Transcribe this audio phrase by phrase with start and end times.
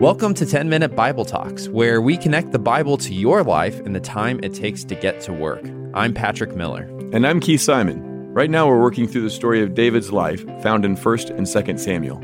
[0.00, 3.96] Welcome to 10 Minute Bible Talks, where we connect the Bible to your life and
[3.96, 5.60] the time it takes to get to work.
[5.92, 6.84] I'm Patrick Miller.
[7.12, 8.32] And I'm Keith Simon.
[8.32, 11.80] Right now, we're working through the story of David's life found in 1st and 2nd
[11.80, 12.22] Samuel.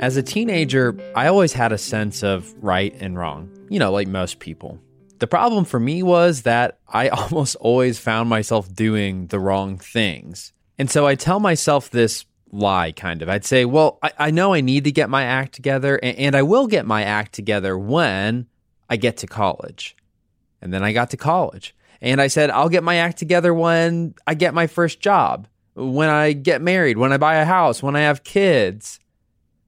[0.00, 4.06] As a teenager, I always had a sense of right and wrong, you know, like
[4.06, 4.78] most people.
[5.18, 10.52] The problem for me was that I almost always found myself doing the wrong things.
[10.78, 13.28] And so I tell myself this lie, kind of.
[13.28, 16.36] I'd say, well, I, I know I need to get my act together, and, and
[16.36, 18.46] I will get my act together when
[18.88, 19.96] I get to college.
[20.60, 21.74] And then I got to college.
[22.00, 26.08] And I said, I'll get my act together when I get my first job, when
[26.08, 29.00] I get married, when I buy a house, when I have kids.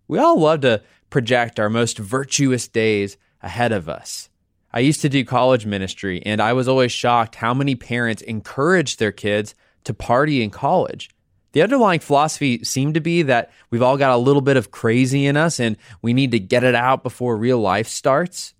[0.07, 4.29] We all love to project our most virtuous days ahead of us.
[4.73, 8.99] I used to do college ministry, and I was always shocked how many parents encouraged
[8.99, 11.11] their kids to party in college.
[11.59, 15.27] The underlying philosophy seemed to be that we've all got a little bit of crazy
[15.27, 18.55] in us and we need to get it out before real life starts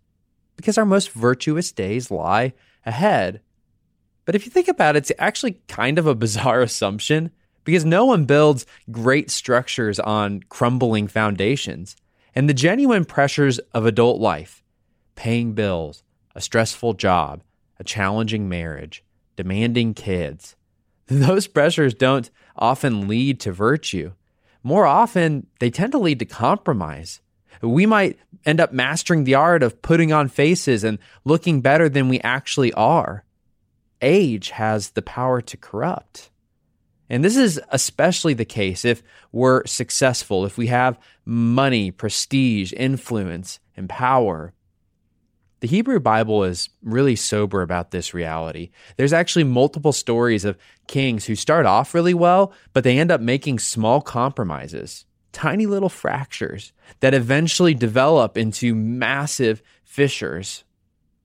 [0.57, 2.55] because our most virtuous days lie
[2.85, 3.41] ahead.
[4.25, 7.31] But if you think about it, it's actually kind of a bizarre assumption
[7.63, 11.95] because no one builds great structures on crumbling foundations.
[12.35, 14.65] And the genuine pressures of adult life,
[15.15, 16.03] paying bills,
[16.35, 17.45] a stressful job,
[17.79, 19.05] a challenging marriage,
[19.37, 20.57] demanding kids,
[21.09, 24.13] those pressures don't often lead to virtue.
[24.63, 27.21] More often, they tend to lead to compromise.
[27.63, 32.09] We might end up mastering the art of putting on faces and looking better than
[32.09, 33.25] we actually are.
[34.01, 36.31] Age has the power to corrupt.
[37.11, 43.61] And this is especially the case if we're successful, if we have money, prestige, influence,
[43.77, 44.53] and power.
[45.61, 48.71] The Hebrew Bible is really sober about this reality.
[48.97, 50.57] There's actually multiple stories of
[50.87, 55.89] kings who start off really well, but they end up making small compromises, tiny little
[55.89, 60.63] fractures that eventually develop into massive fissures.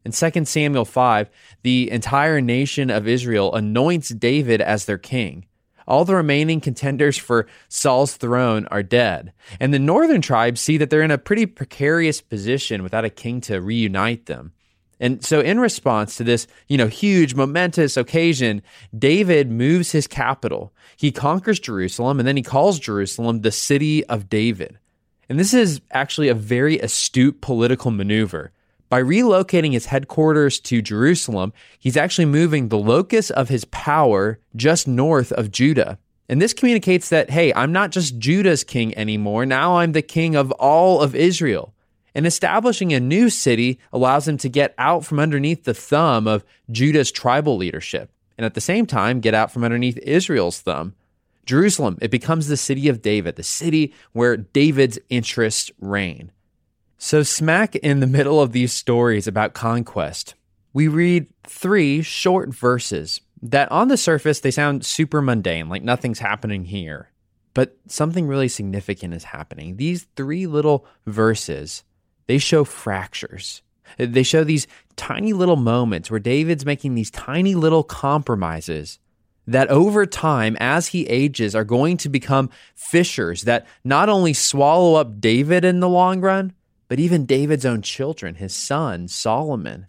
[0.03, 1.29] In 2 Samuel 5,
[1.61, 5.45] the entire nation of Israel anoints David as their king.
[5.87, 9.33] All the remaining contenders for Saul's throne are dead.
[9.59, 13.41] And the northern tribes see that they're in a pretty precarious position without a king
[13.41, 14.53] to reunite them.
[14.99, 18.61] And so in response to this, you know, huge momentous occasion,
[18.97, 20.73] David moves his capital.
[20.95, 24.79] He conquers Jerusalem and then he calls Jerusalem the city of David.
[25.27, 28.51] And this is actually a very astute political maneuver.
[28.93, 34.87] By relocating his headquarters to Jerusalem, he's actually moving the locus of his power just
[34.87, 35.97] north of Judah.
[36.29, 39.47] And this communicates that, hey, I'm not just Judah's king anymore.
[39.47, 41.73] Now I'm the king of all of Israel.
[42.13, 46.45] And establishing a new city allows him to get out from underneath the thumb of
[46.69, 48.11] Judah's tribal leadership.
[48.37, 50.93] And at the same time, get out from underneath Israel's thumb.
[51.47, 56.31] Jerusalem, it becomes the city of David, the city where David's interests reign.
[57.05, 60.35] So, smack in the middle of these stories about conquest,
[60.71, 66.19] we read three short verses that on the surface they sound super mundane, like nothing's
[66.19, 67.09] happening here.
[67.53, 69.75] But something really significant is happening.
[69.75, 71.83] These three little verses,
[72.27, 73.63] they show fractures.
[73.97, 74.65] They show these
[74.95, 78.97] tiny little moments where David's making these tiny little compromises
[79.45, 84.95] that over time, as he ages, are going to become fissures that not only swallow
[84.95, 86.53] up David in the long run,
[86.93, 89.87] but even David's own children, his son Solomon.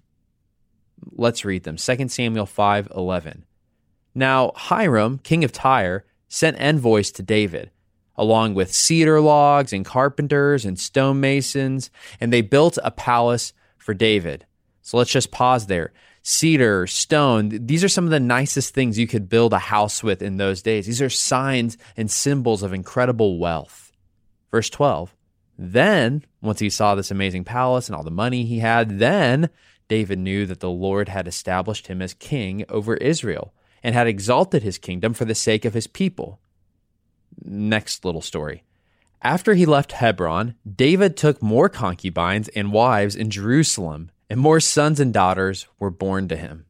[1.13, 1.77] Let's read them.
[1.77, 3.43] 2 Samuel 5:11.
[4.15, 7.71] Now Hiram, king of Tyre, sent envoys to David,
[8.17, 11.91] along with cedar logs and carpenters and stonemasons,
[12.23, 14.47] and they built a palace for David.
[14.81, 15.93] So let's just pause there.
[16.23, 20.23] Cedar, stone, these are some of the nicest things you could build a house with
[20.23, 20.87] in those days.
[20.87, 23.93] These are signs and symbols of incredible wealth.
[24.51, 25.15] Verse 12.
[25.59, 29.51] Then, once he saw this amazing palace and all the money he had, then
[29.89, 34.63] David knew that the Lord had established him as king over Israel and had exalted
[34.63, 36.41] his kingdom for the sake of his people.
[37.43, 38.65] Next little story.
[39.23, 45.01] After he left Hebron, David took more concubines and wives in Jerusalem, and more sons
[45.01, 46.67] and daughters were born to him.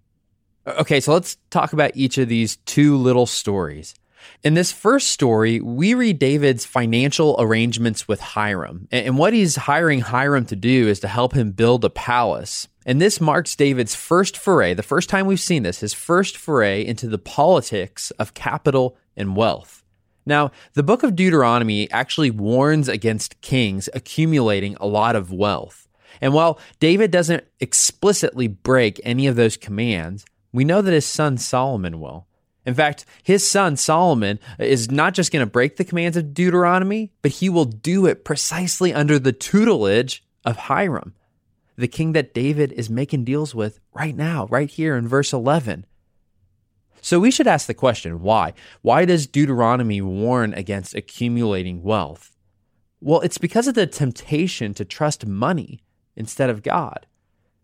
[0.67, 3.95] Okay, so let's talk about each of these two little stories.
[4.43, 8.89] In this first story, we read David's financial arrangements with Hiram.
[8.91, 12.69] And what he's hiring Hiram to do is to help him build a palace.
[12.87, 16.85] And this marks David's first foray, the first time we've seen this, his first foray
[16.85, 19.83] into the politics of capital and wealth.
[20.27, 25.89] Now, the book of Deuteronomy actually warns against kings accumulating a lot of wealth.
[26.21, 31.37] And while David doesn't explicitly break any of those commands, we know that his son
[31.37, 32.27] Solomon will.
[32.67, 37.13] In fact, his son Solomon is not just going to break the commands of Deuteronomy,
[37.21, 41.15] but he will do it precisely under the tutelage of Hiram,
[41.77, 45.85] the king that David is making deals with right now, right here in verse 11.
[47.03, 48.55] So we should ask the question why?
[48.81, 52.35] Why does Deuteronomy warn against accumulating wealth?
[53.01, 55.83] Well, it's because of the temptation to trust money
[56.17, 57.07] instead of God.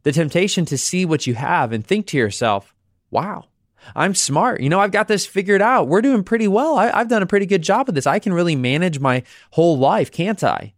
[0.02, 2.74] The temptation to see what you have and think to yourself,
[3.10, 3.46] wow,
[3.94, 4.60] I'm smart.
[4.60, 5.88] You know, I've got this figured out.
[5.88, 6.78] We're doing pretty well.
[6.78, 8.06] I, have done a pretty good job of this.
[8.06, 9.22] I can really manage my
[9.52, 10.74] whole life, can't I?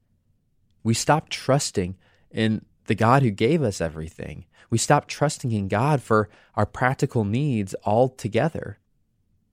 [0.82, 1.96] We stop trusting
[2.31, 4.46] in the God who gave us everything.
[4.70, 8.78] We stop trusting in God for our practical needs altogether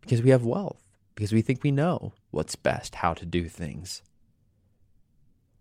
[0.01, 0.81] because we have wealth,
[1.15, 4.01] because we think we know what's best, how to do things.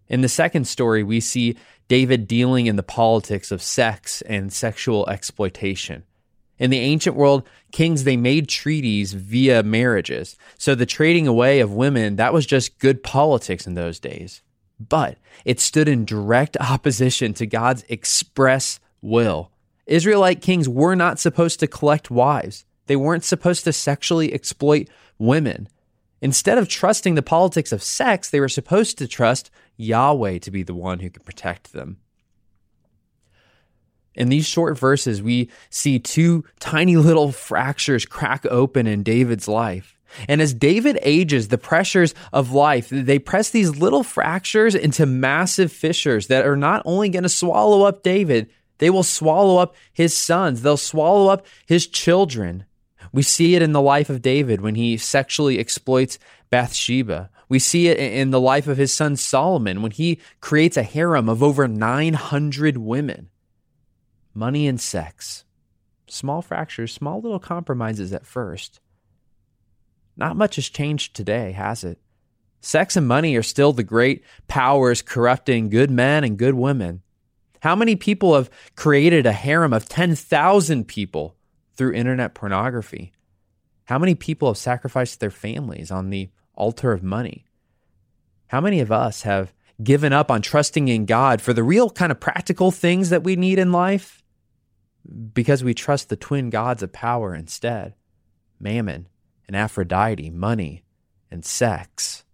[0.08, 1.56] In the second story, we see
[1.88, 6.04] David dealing in the politics of sex and sexual exploitation.
[6.58, 10.36] In the ancient world, kings they made treaties via marriages.
[10.58, 14.42] So the trading away of women, that was just good politics in those days.
[14.80, 19.50] But it stood in direct opposition to God's express will.
[19.86, 22.64] Israelite kings were not supposed to collect wives.
[22.86, 24.88] They weren't supposed to sexually exploit
[25.18, 25.68] women.
[26.20, 30.62] Instead of trusting the politics of sex, they were supposed to trust Yahweh to be
[30.62, 31.98] the one who could protect them.
[34.18, 39.96] In these short verses, we see two tiny little fractures crack open in David's life.
[40.26, 45.70] And as David ages, the pressures of life, they press these little fractures into massive
[45.70, 50.14] fissures that are not only going to swallow up David, they will swallow up his
[50.14, 50.62] sons.
[50.62, 52.64] They'll swallow up his children.
[53.12, 56.18] We see it in the life of David when he sexually exploits
[56.50, 57.30] Bathsheba.
[57.48, 61.28] We see it in the life of his son Solomon when he creates a harem
[61.28, 63.30] of over 900 women.
[64.34, 65.44] Money and sex.
[66.06, 68.80] Small fractures, small little compromises at first.
[70.16, 71.98] Not much has changed today, has it?
[72.60, 77.02] Sex and money are still the great powers corrupting good men and good women.
[77.60, 81.36] How many people have created a harem of 10,000 people
[81.74, 83.12] through internet pornography?
[83.84, 87.46] How many people have sacrificed their families on the altar of money?
[88.48, 89.52] How many of us have
[89.82, 93.36] given up on trusting in God for the real kind of practical things that we
[93.36, 94.17] need in life
[95.32, 97.94] because we trust the twin gods of power instead
[98.60, 99.08] mammon
[99.46, 100.84] and Aphrodite, money
[101.30, 102.24] and sex?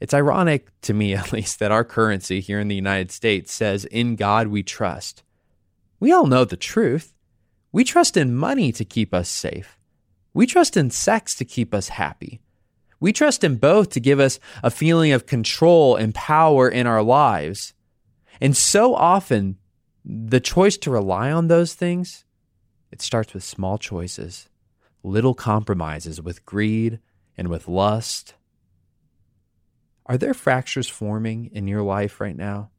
[0.00, 3.84] It's ironic to me, at least, that our currency here in the United States says,
[3.86, 5.22] In God we trust.
[5.98, 7.14] We all know the truth.
[7.72, 9.78] We trust in money to keep us safe.
[10.32, 12.40] We trust in sex to keep us happy.
[12.98, 17.02] We trust in both to give us a feeling of control and power in our
[17.02, 17.74] lives.
[18.40, 19.56] And so often,
[20.04, 22.24] the choice to rely on those things,
[22.90, 24.48] it starts with small choices,
[25.02, 27.00] little compromises with greed
[27.36, 28.34] and with lust
[30.10, 32.70] are there fractures forming in your life right now?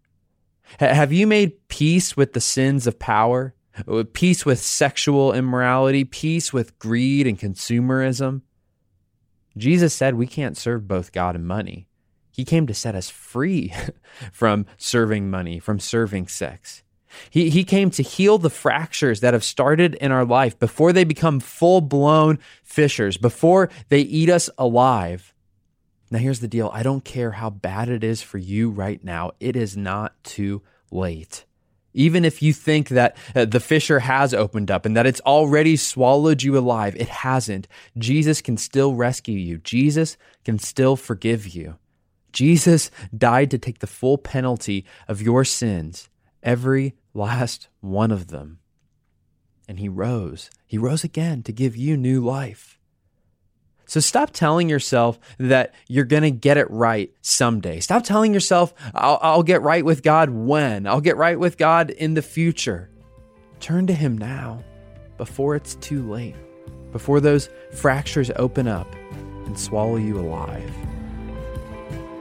[0.82, 3.56] H- have you made peace with the sins of power,
[3.88, 8.42] uh, peace with sexual immorality, peace with greed and consumerism?
[9.56, 11.88] Jesus said we can't serve both God and money.
[12.32, 13.74] He came to set us free
[14.34, 16.84] from serving money, from serving sex.
[17.30, 21.04] He, he came to heal the fractures that have started in our life before they
[21.04, 25.34] become full blown fissures, before they eat us alive.
[26.10, 29.32] Now, here's the deal I don't care how bad it is for you right now,
[29.40, 31.46] it is not too late.
[31.94, 35.76] Even if you think that uh, the fissure has opened up and that it's already
[35.76, 37.68] swallowed you alive, it hasn't.
[37.98, 39.58] Jesus can still rescue you.
[39.58, 40.16] Jesus
[40.46, 41.76] can still forgive you.
[42.32, 46.10] Jesus died to take the full penalty of your sins,
[46.44, 48.60] every last one of them.
[49.68, 50.50] And he rose.
[50.68, 52.78] He rose again to give you new life.
[53.86, 57.82] So stop telling yourself that you're going to get it right someday.
[57.82, 60.88] Stop telling yourself, I'll, I'll, get right with God when?
[60.88, 62.90] I'll get right with God in the future.
[63.60, 64.64] Turn to Him now
[65.18, 66.36] before it's too late,
[66.94, 68.88] before those fractures open up
[69.46, 70.72] and swallow you alive.